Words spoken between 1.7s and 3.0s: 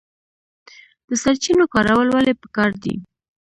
کارول ولې پکار دي؟